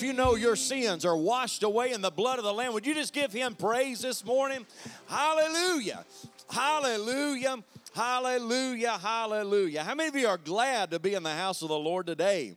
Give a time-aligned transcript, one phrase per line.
[0.00, 2.86] If you know your sins are washed away in the blood of the Lamb, would
[2.86, 4.64] you just give him praise this morning?
[5.08, 6.04] Hallelujah.
[6.48, 7.56] Hallelujah.
[7.96, 8.96] Hallelujah.
[8.96, 9.82] Hallelujah.
[9.82, 12.54] How many of you are glad to be in the house of the Lord today?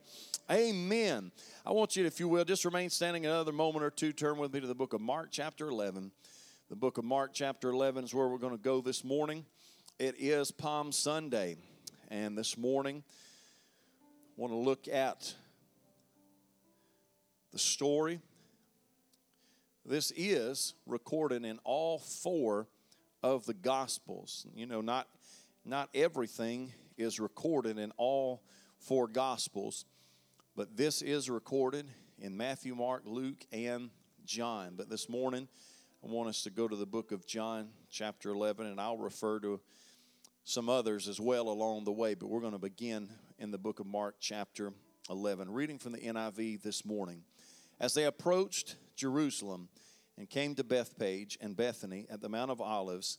[0.51, 1.31] Amen.
[1.65, 4.13] I want you, if you will, just remain standing another moment or two.
[4.13, 6.11] Turn with me to the book of Mark, chapter 11.
[6.69, 9.45] The book of Mark, chapter 11 is where we're going to go this morning.
[9.97, 11.57] It is Palm Sunday.
[12.09, 13.01] And this morning,
[14.37, 15.33] I want to look at
[17.51, 18.19] the story.
[19.85, 22.67] This is recorded in all four
[23.23, 24.45] of the Gospels.
[24.55, 25.07] You know, not,
[25.65, 28.41] not everything is recorded in all
[28.79, 29.85] four Gospels,
[30.55, 31.87] but this is recorded
[32.19, 33.89] in Matthew, Mark, Luke, and
[34.25, 34.73] John.
[34.77, 35.47] But this morning,
[36.03, 39.39] I want us to go to the book of John, chapter 11, and I'll refer
[39.41, 39.59] to
[40.43, 43.09] some others as well along the way, but we're going to begin
[43.39, 44.71] in the book of Mark, chapter
[45.09, 45.51] 11.
[45.51, 47.23] Reading from the NIV this morning.
[47.81, 49.67] As they approached Jerusalem
[50.15, 53.17] and came to Bethphage and Bethany at the Mount of Olives,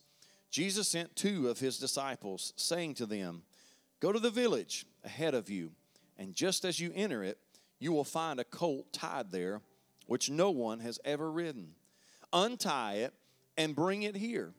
[0.49, 3.43] Jesus sent two of his disciples, saying to them,
[3.99, 5.71] Go to the village ahead of you,
[6.17, 7.39] and just as you enter it,
[7.77, 9.59] you will find a colt tied there,
[10.07, 11.75] which no one has ever ridden.
[12.31, 13.13] Untie it
[13.57, 14.53] and bring it here.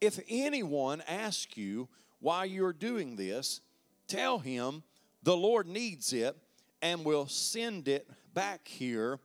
[0.00, 1.88] If anyone asks you
[2.20, 3.60] why you're doing this,
[4.06, 4.84] tell him
[5.24, 6.36] the Lord needs it
[6.80, 9.18] and will send it back here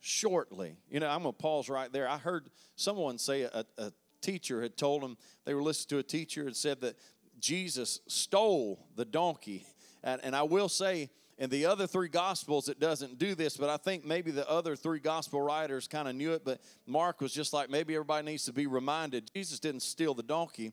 [0.00, 0.76] shortly.
[0.90, 2.08] You know, I'm going to pause right there.
[2.08, 6.02] I heard someone say a, a teacher had told them they were listening to a
[6.02, 6.96] teacher and said that
[7.38, 9.66] Jesus stole the donkey.
[10.02, 13.68] And, and I will say, in the other three gospels, it doesn't do this, but
[13.68, 16.44] I think maybe the other three gospel writers kind of knew it.
[16.44, 20.22] But Mark was just like, maybe everybody needs to be reminded Jesus didn't steal the
[20.22, 20.72] donkey.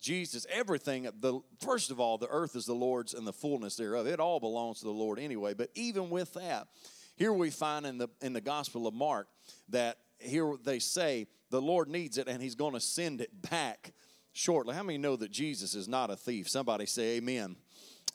[0.00, 4.06] Jesus, everything, the first of all, the earth is the Lord's and the fullness thereof.
[4.06, 5.54] It all belongs to the Lord anyway.
[5.54, 6.68] But even with that,
[7.16, 9.28] here we find in the in the Gospel of Mark
[9.68, 13.92] that here they say the Lord needs it and He's going to send it back
[14.32, 14.74] shortly.
[14.74, 16.48] How many know that Jesus is not a thief?
[16.48, 17.56] Somebody say Amen.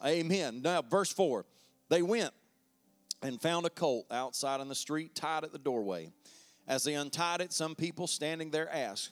[0.06, 0.62] Amen.
[0.62, 1.46] Now, verse four.
[1.90, 2.34] They went
[3.22, 6.12] and found a colt outside on the street, tied at the doorway.
[6.68, 9.10] As they untied it, some people standing there asked,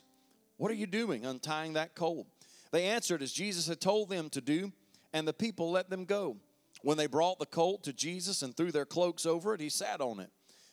[0.58, 2.28] What are you doing untying that colt?
[2.72, 4.72] They answered as Jesus had told them to do,
[5.14, 6.38] and the people let them go.
[6.82, 10.02] When they brought the colt to Jesus and threw their cloaks over it, he sat
[10.02, 10.30] on it.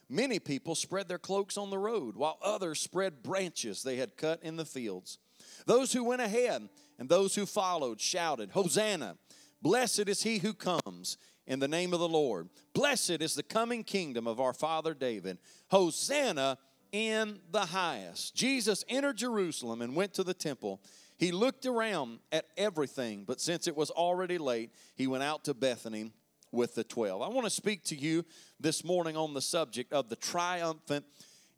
[0.08, 4.42] Many people spread their cloaks on the road, while others spread branches they had cut
[4.42, 5.18] in the fields.
[5.66, 9.16] Those who went ahead and those who followed shouted, Hosanna!
[9.62, 11.16] Blessed is he who comes
[11.46, 12.50] in the name of the Lord.
[12.74, 15.38] Blessed is the coming kingdom of our father David.
[15.68, 16.58] Hosanna
[16.92, 18.34] in the highest.
[18.34, 20.80] Jesus entered Jerusalem and went to the temple.
[21.16, 25.54] He looked around at everything, but since it was already late, he went out to
[25.54, 26.12] Bethany
[26.50, 27.22] with the 12.
[27.22, 28.24] I want to speak to you
[28.60, 31.04] this morning on the subject of the triumphant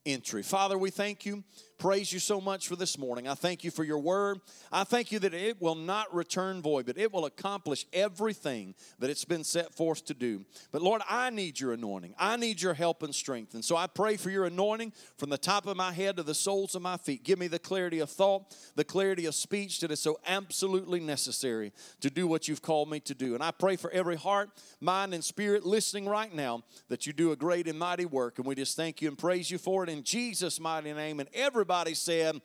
[0.05, 0.43] entry.
[0.43, 1.43] Father, we thank you
[1.79, 3.29] praise you so much for this morning.
[3.29, 4.41] I thank you for your word.
[4.73, 9.11] I thank you that it will not return void, but it will accomplish everything that
[9.11, 10.45] it's been set forth to do.
[10.73, 12.15] But Lord, I need your anointing.
[12.19, 13.55] I need your help and strength.
[13.55, 16.35] And so I pray for your anointing from the top of my head to the
[16.35, 17.25] soles of my feet.
[17.25, 21.73] Give me the clarity of thought, the clarity of speech that is so absolutely necessary
[22.01, 23.35] to do what you've called me to do.
[23.35, 24.51] And I pray for every heart,
[24.81, 28.39] mind, and spirit listening right now that you do a great and mighty work.
[28.39, 31.21] And we just thank you and praise you for it in Jesus' mighty name.
[31.21, 32.41] And every Everybody said,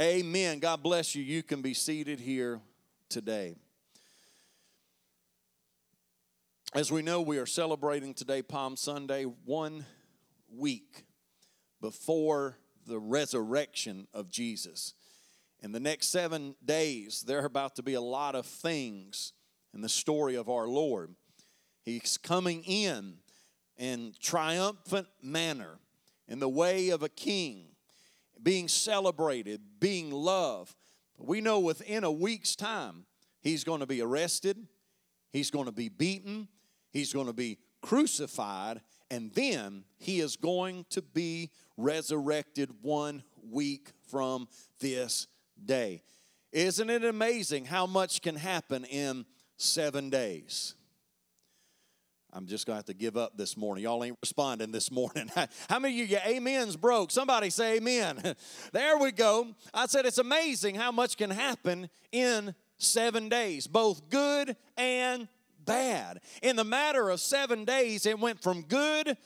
[0.00, 0.58] Amen.
[0.58, 1.22] God bless you.
[1.22, 2.58] You can be seated here
[3.10, 3.54] today.
[6.72, 9.84] As we know, we are celebrating today, Palm Sunday, one
[10.50, 11.04] week
[11.82, 14.94] before the resurrection of Jesus.
[15.60, 19.34] In the next seven days, there are about to be a lot of things
[19.74, 21.14] in the story of our Lord.
[21.82, 23.16] He's coming in
[23.76, 25.78] in triumphant manner,
[26.26, 27.66] in the way of a king
[28.44, 30.76] being celebrated, being loved.
[31.18, 33.06] We know within a week's time,
[33.40, 34.68] he's going to be arrested,
[35.32, 36.48] he's going to be beaten,
[36.92, 43.90] he's going to be crucified, and then he is going to be resurrected one week
[44.08, 44.48] from
[44.78, 45.26] this
[45.64, 46.02] day.
[46.52, 49.24] Isn't it amazing how much can happen in
[49.56, 50.74] seven days?
[52.36, 53.84] I'm just going to have to give up this morning.
[53.84, 55.30] Y'all ain't responding this morning.
[55.68, 57.12] How many of you, your amens broke?
[57.12, 58.34] Somebody say amen.
[58.72, 59.54] there we go.
[59.72, 65.28] I said it's amazing how much can happen in seven days, both good and
[65.64, 66.20] bad.
[66.42, 69.16] In the matter of seven days, it went from good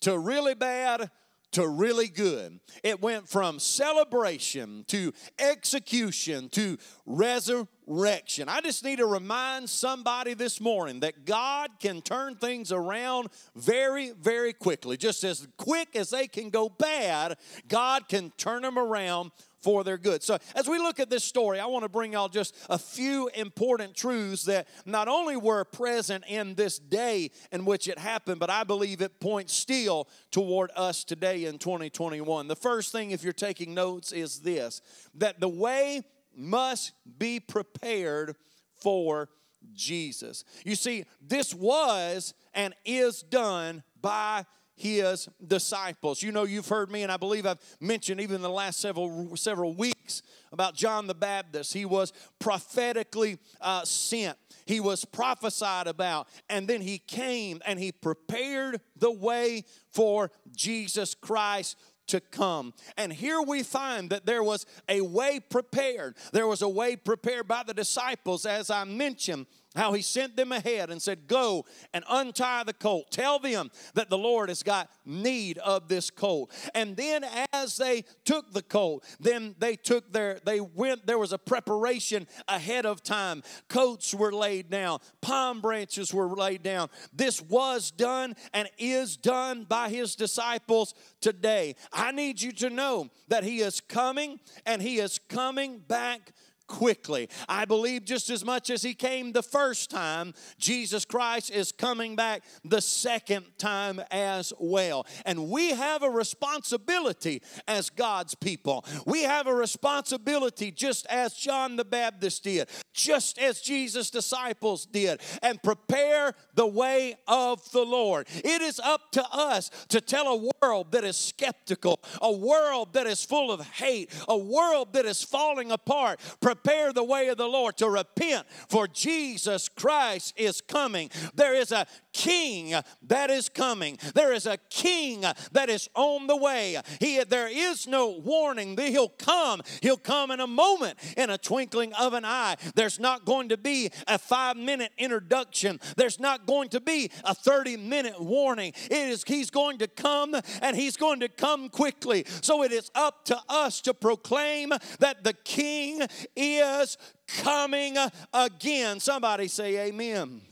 [0.00, 1.10] to really bad
[1.54, 2.58] to really good.
[2.82, 8.48] It went from celebration to execution to resurrection.
[8.48, 14.10] I just need to remind somebody this morning that God can turn things around very,
[14.10, 14.96] very quickly.
[14.96, 17.36] Just as quick as they can go bad,
[17.68, 19.30] God can turn them around
[19.64, 20.22] for their good.
[20.22, 23.28] So, as we look at this story, I want to bring out just a few
[23.34, 28.50] important truths that not only were present in this day in which it happened, but
[28.50, 32.46] I believe it points still toward us today in 2021.
[32.46, 34.82] The first thing, if you're taking notes, is this
[35.14, 36.02] that the way
[36.36, 38.36] must be prepared
[38.82, 39.30] for
[39.72, 40.44] Jesus.
[40.64, 44.44] You see, this was and is done by
[44.76, 46.22] his disciples.
[46.22, 49.74] You know, you've heard me, and I believe I've mentioned even the last several several
[49.74, 50.22] weeks
[50.52, 51.72] about John the Baptist.
[51.72, 54.36] He was prophetically uh, sent.
[54.66, 61.14] He was prophesied about, and then he came and he prepared the way for Jesus
[61.14, 61.76] Christ
[62.06, 62.74] to come.
[62.96, 66.16] And here we find that there was a way prepared.
[66.32, 70.52] There was a way prepared by the disciples, as I mentioned how he sent them
[70.52, 73.10] ahead and said, Go and untie the colt.
[73.10, 76.52] Tell them that the Lord has got need of this colt.
[76.74, 81.32] And then as they took the colt, then they took their, they went, there was
[81.32, 83.42] a preparation ahead of time.
[83.68, 86.88] Coats were laid down, palm branches were laid down.
[87.12, 91.74] This was done and is done by his disciples today.
[91.92, 96.32] I need you to know that he is coming and he is coming back
[96.66, 97.28] quickly.
[97.48, 102.16] I believe just as much as he came the first time, Jesus Christ is coming
[102.16, 105.06] back the second time as well.
[105.26, 108.84] And we have a responsibility as God's people.
[109.06, 115.20] We have a responsibility just as John the Baptist did, just as Jesus' disciples did,
[115.42, 118.26] and prepare the way of the Lord.
[118.36, 123.06] It is up to us to tell a world that is skeptical, a world that
[123.06, 126.53] is full of hate, a world that is falling apart prepare
[126.92, 131.10] the way of the Lord, to repent, for Jesus Christ is coming.
[131.34, 132.72] There is a king
[133.02, 133.98] that is coming.
[134.14, 136.80] There is a king that is on the way.
[137.00, 138.78] He, there is no warning.
[138.78, 139.60] He'll come.
[139.82, 142.56] He'll come in a moment, in a twinkling of an eye.
[142.74, 145.80] There's not going to be a five minute introduction.
[145.96, 148.72] There's not going to be a 30 minute warning.
[148.90, 152.24] It is He's going to come and He's going to come quickly.
[152.40, 154.70] So it is up to us to proclaim
[155.00, 156.02] that the King
[156.36, 156.96] is
[157.26, 157.96] coming
[158.32, 159.00] again.
[159.00, 160.42] Somebody say amen.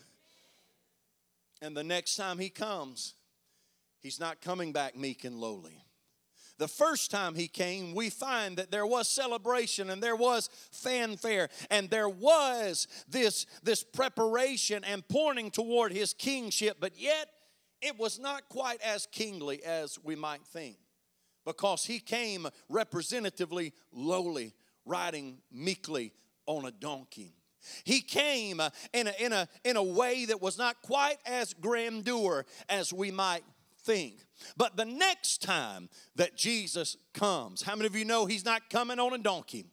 [1.63, 3.15] And the next time he comes,
[4.01, 5.85] he's not coming back meek and lowly.
[6.59, 11.49] The first time he came, we find that there was celebration and there was fanfare
[11.71, 17.31] and there was this, this preparation and pointing toward his kingship, but yet
[17.81, 20.77] it was not quite as kingly as we might think
[21.47, 24.53] because he came representatively lowly,
[24.85, 26.13] riding meekly
[26.47, 27.37] on a donkey.
[27.85, 31.55] He came uh, in a, in, a, in a way that was not quite as
[31.55, 33.45] grandeur as we might
[33.83, 34.25] think.
[34.57, 38.99] But the next time that Jesus comes, how many of you know he's not coming
[38.99, 39.67] on a donkey?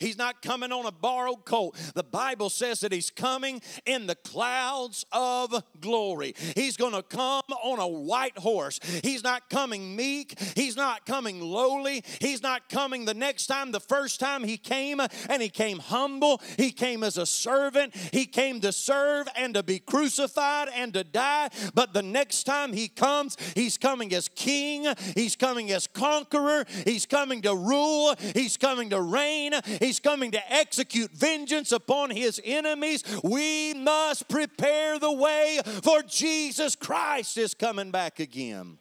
[0.00, 1.76] He's not coming on a borrowed colt.
[1.94, 6.34] The Bible says that he's coming in the clouds of glory.
[6.54, 8.80] He's going to come on a white horse.
[9.02, 10.38] He's not coming meek.
[10.56, 12.04] He's not coming lowly.
[12.20, 13.72] He's not coming the next time.
[13.72, 17.94] The first time he came and he came humble, he came as a servant.
[18.12, 21.50] He came to serve and to be crucified and to die.
[21.74, 24.86] But the next time he comes, he's coming as king.
[25.14, 26.64] He's coming as conqueror.
[26.84, 28.14] He's coming to rule.
[28.34, 29.52] He's coming to reign.
[29.78, 33.04] He's coming to execute vengeance upon his enemies.
[33.22, 38.78] We must prepare the way for Jesus Christ is coming back again.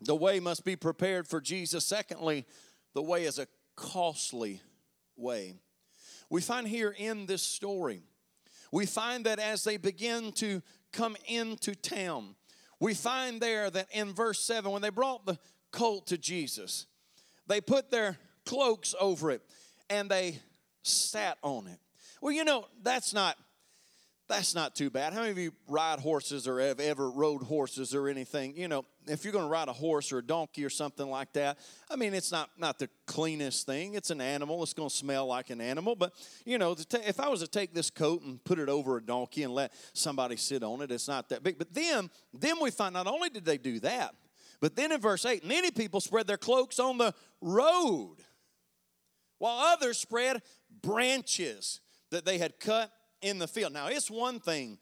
[0.00, 1.84] The way must be prepared for Jesus.
[1.84, 2.46] Secondly,
[2.94, 4.60] the way is a costly
[5.16, 5.54] way.
[6.30, 8.02] We find here in this story,
[8.72, 10.62] we find that as they begin to
[10.92, 12.34] come into town,
[12.80, 15.38] we find there that in verse 7, when they brought the
[15.70, 16.86] colt to Jesus,
[17.46, 19.42] they put their cloaks over it
[19.90, 20.40] and they
[20.82, 21.78] sat on it.
[22.20, 23.36] Well, you know, that's not
[24.28, 25.12] that's not too bad.
[25.12, 28.56] How many of you ride horses or have ever rode horses or anything?
[28.56, 31.32] You know, if you're going to ride a horse or a donkey or something like
[31.34, 33.94] that, I mean, it's not not the cleanest thing.
[33.94, 34.62] It's an animal.
[34.62, 35.94] It's going to smell like an animal.
[35.94, 36.12] But
[36.44, 39.44] you know, if I was to take this coat and put it over a donkey
[39.44, 41.58] and let somebody sit on it, it's not that big.
[41.58, 44.14] But then, then we find not only did they do that,
[44.60, 48.16] but then in verse eight, many people spread their cloaks on the road
[49.38, 50.42] while others spread
[50.82, 52.90] branches that they had cut
[53.22, 53.72] in the field.
[53.72, 54.78] Now, it's one thing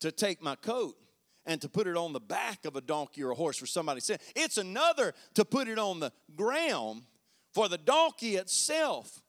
[0.00, 0.96] to take my coat
[1.46, 4.00] and to put it on the back of a donkey or a horse for somebody
[4.00, 4.22] to sit.
[4.34, 7.02] It's another to put it on the ground
[7.52, 9.20] for the donkey itself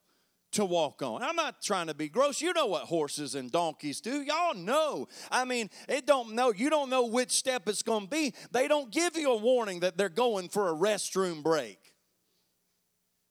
[0.54, 1.22] to walk on.
[1.22, 2.42] I'm not trying to be gross.
[2.42, 4.22] You know what horses and donkeys do.
[4.22, 5.08] Y'all know.
[5.30, 6.54] I mean, it don't know.
[6.54, 8.34] You don't know which step it's going to be.
[8.52, 11.85] They don't give you a warning that they're going for a restroom break.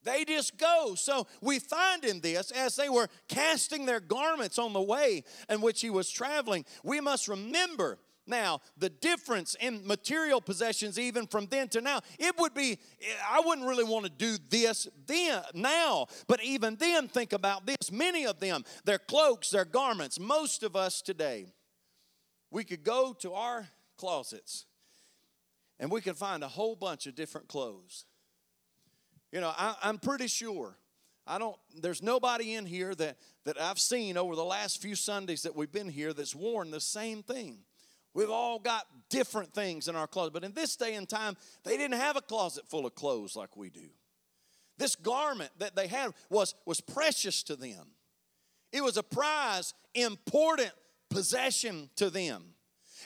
[0.04, 0.94] They just go.
[0.94, 5.60] So we find in this, as they were casting their garments on the way in
[5.60, 11.46] which he was traveling, we must remember now the difference in material possessions, even from
[11.46, 12.00] then to now.
[12.18, 12.78] It would be,
[13.28, 17.90] I wouldn't really want to do this then, now, but even then, think about this.
[17.90, 21.46] Many of them, their cloaks, their garments, most of us today,
[22.50, 24.66] we could go to our closets
[25.80, 28.04] and we could find a whole bunch of different clothes
[29.34, 30.78] you know, I, I'm pretty sure.
[31.26, 35.42] I don't, there's nobody in here that, that I've seen over the last few Sundays
[35.42, 37.58] that we've been here that's worn the same thing.
[38.14, 40.34] We've all got different things in our closet.
[40.34, 43.56] But in this day and time, they didn't have a closet full of clothes like
[43.56, 43.88] we do.
[44.78, 47.88] This garment that they had was, was precious to them,
[48.72, 50.72] it was a prize, important
[51.10, 52.54] possession to them.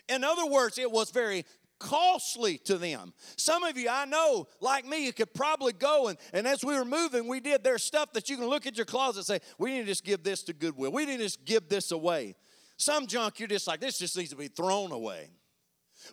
[0.08, 1.44] In other words, it was very
[1.78, 3.12] costly to them.
[3.36, 6.74] Some of you I know, like me, you could probably go and, and as we
[6.74, 9.40] were moving, we did there's stuff that you can look at your closet and say,
[9.58, 10.92] we need to just give this to Goodwill.
[10.92, 12.34] We need to just give this away.
[12.76, 15.30] Some junk you're just like, this just needs to be thrown away.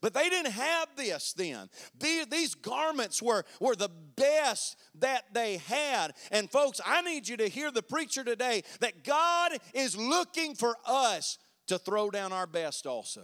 [0.02, 1.70] But they didn't have this then.
[2.00, 6.14] These garments were, were the best that they had.
[6.32, 10.76] And folks, I need you to hear the preacher today that God is looking for
[10.86, 13.22] us to throw down our best also.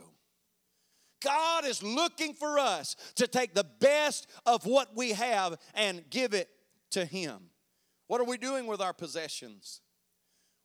[1.23, 6.33] God is looking for us to take the best of what we have and give
[6.33, 6.49] it
[6.91, 7.49] to Him.
[8.07, 9.81] What are we doing with our possessions?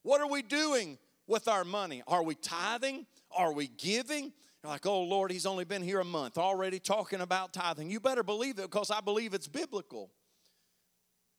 [0.03, 2.03] What are we doing with our money?
[2.07, 3.07] Are we tithing?
[3.37, 4.33] Are we giving?
[4.63, 7.91] You're like, oh Lord, He's only been here a month, already talking about tithing.
[7.91, 10.11] You better believe it because I believe it's biblical.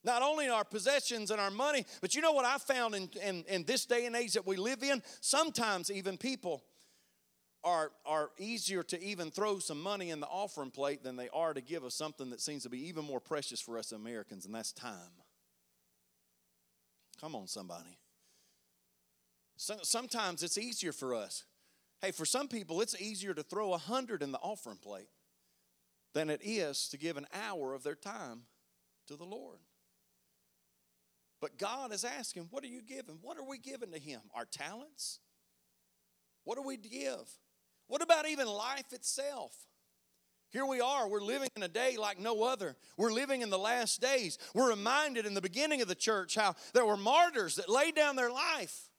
[0.03, 3.43] Not only our possessions and our money, but you know what I found in, in,
[3.49, 5.03] in this day and age that we live in?
[5.19, 6.63] Sometimes even people
[7.67, 11.53] are, are easier to even throw some money in the offering plate than they are
[11.53, 14.55] to give us something that seems to be even more precious for us Americans, and
[14.55, 15.11] that's time.
[17.19, 17.97] Come on, somebody.
[19.57, 21.43] So, sometimes it's easier for us.
[22.01, 25.09] Hey, for some people, it's easier to throw a hundred in the offering plate
[26.13, 28.43] than it is to give an hour of their time
[29.07, 29.59] to the Lord.
[31.41, 33.17] But God is asking, what are you giving?
[33.21, 34.21] What are we giving to Him?
[34.33, 35.19] Our talents?
[36.45, 37.27] What do we give?
[37.87, 39.55] What about even life itself?
[40.49, 42.77] Here we are, we're living in a day like no other.
[42.97, 44.37] We're living in the last days.
[44.53, 48.15] We're reminded in the beginning of the church how there were martyrs that laid down
[48.15, 48.89] their life.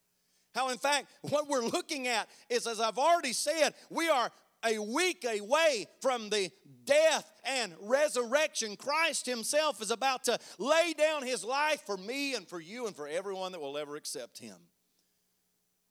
[0.54, 4.30] How, in fact, what we're looking at is, as I've already said, we are
[4.64, 6.50] a week away from the
[6.84, 8.76] death and resurrection.
[8.76, 12.94] Christ Himself is about to lay down His life for me and for you and
[12.94, 14.56] for everyone that will ever accept Him.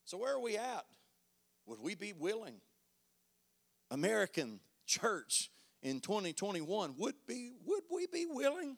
[0.06, 0.86] So, where are we at?
[1.66, 2.62] Would we be willing
[3.92, 5.50] American church
[5.82, 8.78] in 2021 would be would we be willing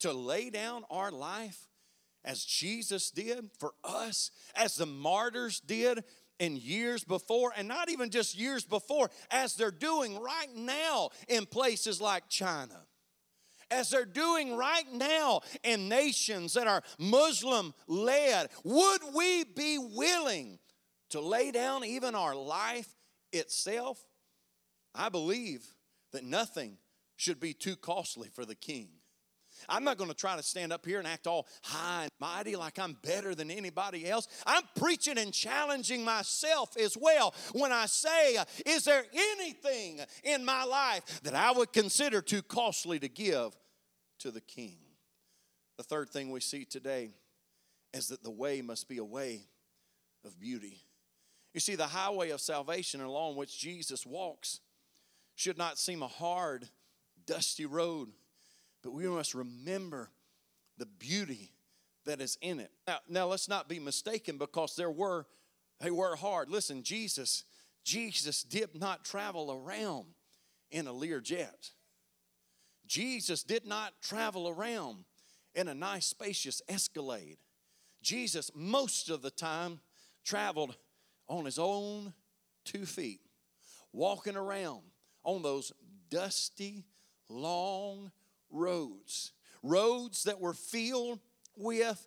[0.00, 1.68] to lay down our life
[2.24, 6.04] as Jesus did for us as the martyrs did
[6.38, 11.46] in years before and not even just years before as they're doing right now in
[11.46, 12.86] places like China?
[13.70, 20.58] As they're doing right now in nations that are Muslim led would we be willing
[21.10, 22.88] to lay down even our life
[23.32, 24.04] itself
[24.94, 25.64] I believe
[26.12, 26.78] that nothing
[27.16, 28.88] should be too costly for the king.
[29.68, 32.56] I'm not going to try to stand up here and act all high and mighty
[32.56, 34.26] like I'm better than anybody else.
[34.46, 38.36] I'm preaching and challenging myself as well when I say,
[38.66, 43.56] Is there anything in my life that I would consider too costly to give
[44.20, 44.78] to the king?
[45.76, 47.10] The third thing we see today
[47.92, 49.46] is that the way must be a way
[50.24, 50.78] of beauty.
[51.52, 54.60] You see, the highway of salvation along which Jesus walks
[55.34, 56.68] should not seem a hard,
[57.26, 58.10] dusty road,
[58.82, 60.10] but we must remember
[60.78, 61.52] the beauty
[62.04, 62.70] that is in it.
[62.86, 65.26] Now, now let's not be mistaken because there were
[65.80, 66.50] they were hard.
[66.50, 67.44] Listen, Jesus,
[67.84, 70.06] Jesus did not travel around
[70.70, 71.72] in a Learjet.
[72.86, 75.04] Jesus did not travel around
[75.54, 77.38] in a nice spacious Escalade.
[78.02, 79.80] Jesus most of the time
[80.24, 80.76] traveled
[81.28, 82.12] on his own
[82.64, 83.20] two feet,
[83.92, 84.82] walking around
[85.24, 85.72] on those
[86.10, 86.84] dusty,
[87.28, 88.12] long
[88.50, 89.32] roads.
[89.62, 91.20] Roads that were filled
[91.56, 92.06] with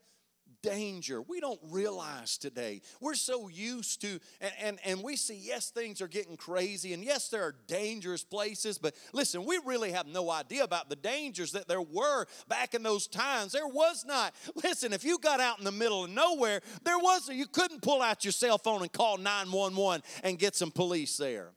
[0.61, 2.81] danger we don't realize today.
[2.99, 7.03] We're so used to, and, and, and we see, yes, things are getting crazy, and
[7.03, 11.51] yes, there are dangerous places, but listen, we really have no idea about the dangers
[11.53, 13.51] that there were back in those times.
[13.51, 14.33] There was not.
[14.55, 18.01] Listen, if you got out in the middle of nowhere, there wasn't, you couldn't pull
[18.01, 21.51] out your cell phone and call 911 and get some police there.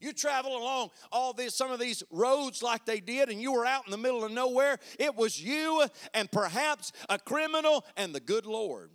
[0.00, 3.66] You travel along all these some of these roads like they did, and you were
[3.66, 4.78] out in the middle of nowhere.
[4.98, 8.90] It was you and perhaps a criminal and the good Lord.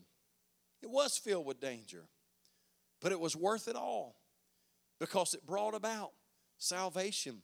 [0.81, 2.05] It was filled with danger,
[3.01, 4.15] but it was worth it all
[4.99, 6.11] because it brought about
[6.57, 7.41] salvation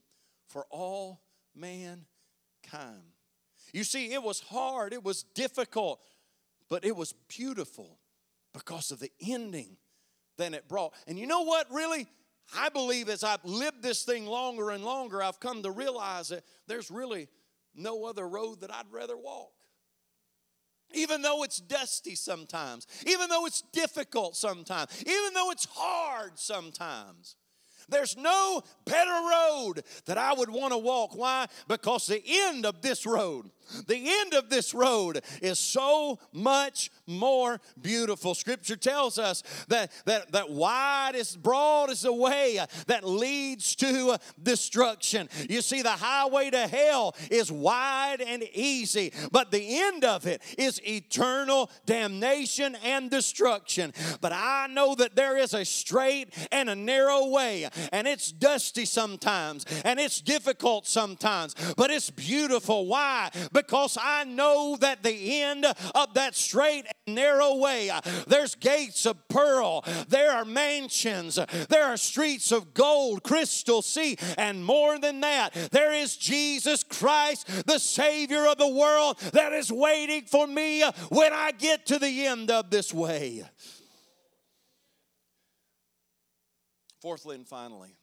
[0.48, 1.22] for all
[1.56, 2.06] mankind.
[3.74, 6.02] You see, it was hard, it was difficult,
[6.70, 8.00] but it was beautiful
[8.54, 9.78] because of the ending
[10.38, 10.94] that it brought.
[11.08, 12.08] And you know what really
[12.56, 16.44] I believe as I've lived this thing longer and longer, I've come to realize that
[16.68, 17.28] there's really
[17.76, 19.52] no other road that I'd rather walk.
[20.94, 27.36] Even though it's dusty sometimes, even though it's difficult sometimes, even though it's hard sometimes.
[27.88, 31.16] There's no better road that I would want to walk.
[31.16, 31.48] Why?
[31.68, 33.50] Because the end of this road,
[33.88, 38.36] the end of this road is so much more beautiful.
[38.36, 44.18] Scripture tells us that, that, that wide is broad is the way that leads to
[44.42, 45.30] destruction.
[45.50, 50.42] You see, the highway to hell is wide and easy, but the end of it
[50.58, 53.94] is eternal damnation and destruction.
[54.22, 58.86] But I know that there is a straight and a narrow way, and it's dusty
[58.86, 62.88] sometimes, and it's difficult sometimes, but it's beautiful.
[62.88, 63.30] Why?
[63.52, 63.59] Because
[64.00, 67.92] I know that the end of that straight and narrow way.
[68.28, 71.40] There's gates of pearl, there are mansions,
[71.70, 77.66] there are streets of gold, crystal sea, and more than that, there is Jesus Christ,
[77.66, 82.26] the Savior of the world, that is waiting for me when I get to the
[82.28, 83.44] end of this way.
[87.02, 87.96] Fourthly and finally,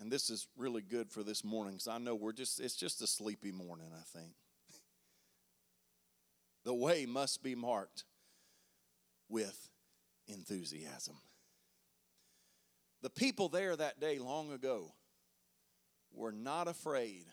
[0.00, 3.02] and this is really good for this morning because I know we're just, it's just
[3.02, 4.32] a sleepy morning, I think.
[6.62, 8.04] The way must be marked
[9.30, 9.70] with
[10.28, 11.16] enthusiasm.
[13.02, 14.92] The people there that day long ago
[16.12, 17.24] were not afraid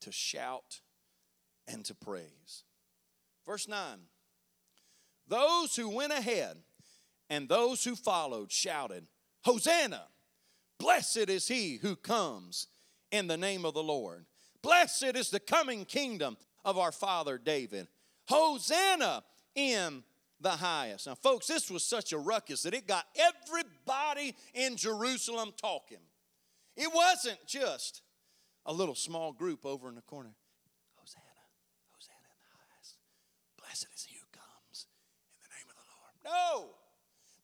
[0.00, 0.80] to shout
[1.68, 2.64] and to praise.
[3.46, 3.78] Verse 9
[5.28, 6.56] Those who went ahead
[7.28, 9.06] and those who followed shouted,
[9.44, 10.08] Hosanna!
[10.80, 12.66] Blessed is he who comes
[13.12, 14.24] in the name of the Lord.
[14.62, 17.86] Blessed is the coming kingdom of our father David.
[18.28, 19.22] Hosanna
[19.54, 20.02] in
[20.40, 21.06] the highest.
[21.06, 26.00] Now, folks, this was such a ruckus that it got everybody in Jerusalem talking.
[26.76, 28.00] It wasn't just
[28.64, 30.34] a little small group over in the corner.
[30.96, 31.24] Hosanna,
[31.92, 32.96] Hosanna in the highest.
[33.58, 34.86] Blessed is he who comes
[35.36, 36.14] in the name of the Lord.
[36.24, 36.79] No.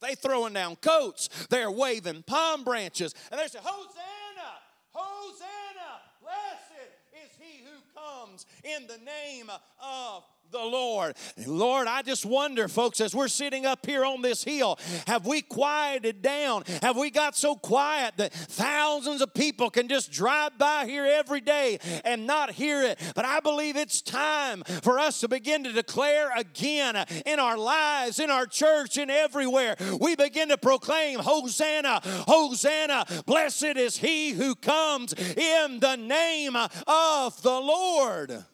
[0.06, 4.52] They throwing down coats, they're waving palm branches, and they say, Hosanna,
[4.92, 6.92] Hosanna, blessed
[7.24, 9.50] is he who comes in the name
[9.82, 11.16] of the Lord.
[11.46, 15.42] Lord, I just wonder, folks, as we're sitting up here on this hill, have we
[15.42, 16.64] quieted down?
[16.82, 21.40] Have we got so quiet that thousands of people can just drive by here every
[21.40, 22.98] day and not hear it?
[23.14, 28.18] But I believe it's time for us to begin to declare again in our lives,
[28.18, 29.76] in our church, and everywhere.
[30.00, 37.42] We begin to proclaim, Hosanna, Hosanna, blessed is he who comes in the name of
[37.42, 38.44] the Lord.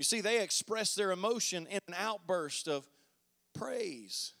[0.00, 2.86] You see, they express their emotion in an outburst of
[3.52, 4.32] praise.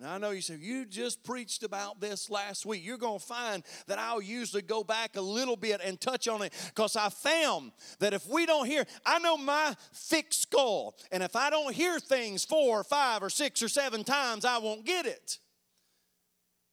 [0.00, 2.84] Now, I know you said, you just preached about this last week.
[2.84, 6.42] You're going to find that I'll usually go back a little bit and touch on
[6.42, 11.22] it because I found that if we don't hear, I know my thick skull, and
[11.22, 14.84] if I don't hear things four or five or six or seven times, I won't
[14.84, 15.38] get it.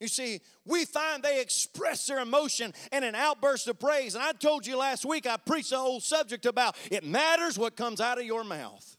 [0.01, 4.15] You see, we find they express their emotion in an outburst of praise.
[4.15, 7.75] And I told you last week, I preached the whole subject about it matters what
[7.75, 8.97] comes out of your mouth.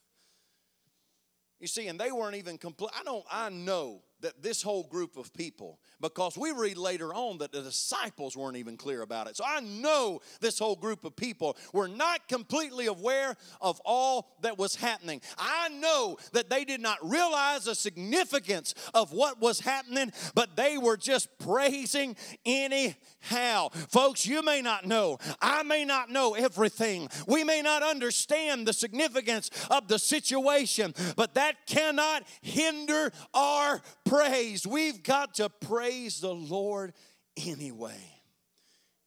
[1.59, 2.93] You see, and they weren't even complete.
[2.99, 7.39] I don't, I know that this whole group of people, because we read later on
[7.39, 9.37] that the disciples weren't even clear about it.
[9.37, 14.59] So I know this whole group of people were not completely aware of all that
[14.59, 15.23] was happening.
[15.39, 20.77] I know that they did not realize the significance of what was happening, but they
[20.77, 23.69] were just praising anyhow.
[23.71, 27.09] Folks, you may not know, I may not know everything.
[27.27, 34.67] We may not understand the significance of the situation, but that cannot hinder our praise.
[34.67, 36.93] We've got to praise the Lord
[37.37, 38.01] anyway.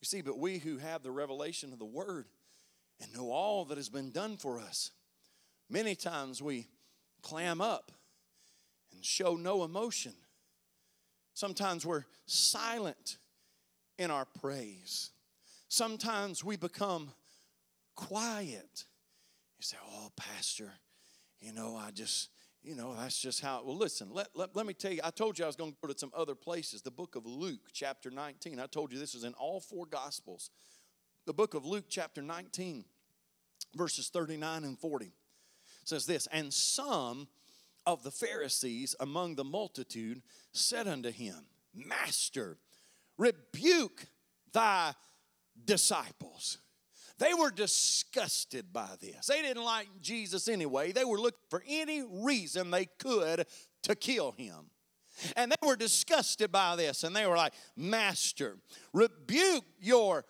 [0.01, 2.25] You see, but we who have the revelation of the Word
[3.01, 4.91] and know all that has been done for us,
[5.69, 6.67] Many times we
[7.21, 7.91] clam up
[8.93, 10.13] and show no emotion.
[11.33, 13.17] Sometimes we're silent
[13.97, 15.09] in our praise.
[15.67, 17.09] Sometimes we become
[17.95, 18.85] quiet.
[19.57, 20.71] You say, Oh, Pastor,
[21.39, 22.29] you know, I just,
[22.65, 23.61] you know, that's just how.
[23.63, 25.77] Well, listen, let, let, let me tell you, I told you I was going to
[25.79, 26.81] go to some other places.
[26.81, 28.59] The book of Luke, chapter 19.
[28.59, 30.49] I told you this is in all four Gospels.
[31.27, 32.85] The book of Luke, chapter 19,
[33.75, 35.11] verses 39 and 40
[35.83, 37.27] says this And some
[37.85, 41.35] of the Pharisees among the multitude said unto him,
[41.75, 42.57] Master,
[43.17, 44.07] rebuke
[44.51, 44.93] thy
[45.63, 46.57] disciples.
[47.17, 49.27] They were disgusted by this.
[49.27, 50.91] They didn't like Jesus anyway.
[50.91, 53.45] They were looking for any reason they could
[53.83, 54.69] to kill him.
[55.37, 57.03] And they were disgusted by this.
[57.03, 58.57] And they were like, Master,
[58.93, 60.25] rebuke your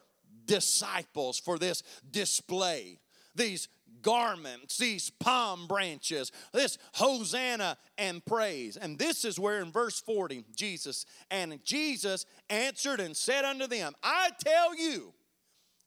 [0.46, 3.00] disciples for this display,
[3.34, 3.68] these
[4.04, 8.78] garments, these palm branches, this hosanna and praise.
[8.78, 13.96] And this is where in verse 40, Jesus, and Jesus answered and said unto them,
[14.04, 15.14] I tell you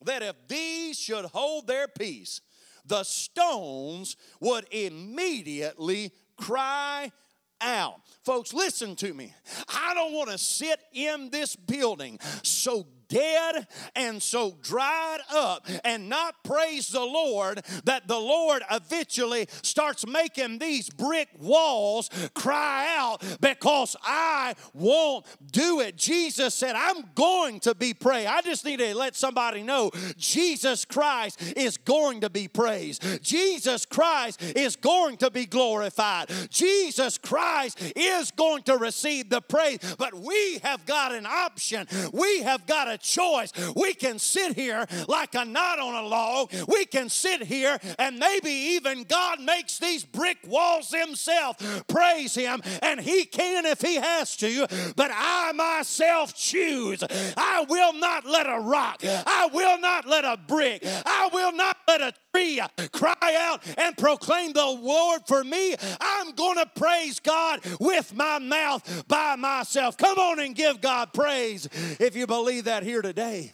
[0.04, 2.40] that if these should hold their peace,
[2.84, 7.12] the stones would immediately cry
[7.60, 8.00] out.
[8.24, 9.34] Folks, listen to me.
[9.68, 16.08] I don't want to sit in this building so dead and so dried up and
[16.08, 23.22] not praise the Lord that the Lord eventually starts making these brick walls cry out
[23.40, 25.96] because I won't do it.
[25.96, 28.28] Jesus said, I'm going to be praised.
[28.28, 33.22] I just need to let somebody know Jesus Christ is going to be praised.
[33.22, 36.30] Jesus Christ is going to be glorified.
[36.50, 39.78] Jesus Christ is going to receive the praise.
[39.98, 41.86] But we have got an option.
[42.12, 43.52] We have got a choice.
[43.74, 46.52] We can sit here like a knot on a log.
[46.66, 51.56] We can sit here and maybe even God makes these brick walls himself
[51.88, 54.66] praise him and he can if he has to.
[54.96, 57.02] But I myself choose.
[57.36, 61.77] I will not let a rock, I will not let a brick, I will not
[61.88, 62.60] let a tree
[62.92, 65.74] cry out and proclaim the Lord for me.
[66.00, 69.96] I'm going to praise God with my mouth by myself.
[69.96, 73.52] Come on and give God praise if you believe that here today.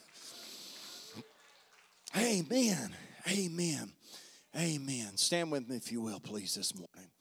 [2.17, 2.95] Amen.
[3.29, 3.93] Amen.
[4.57, 5.17] Amen.
[5.17, 7.14] Stand with me if you will, please, this morning.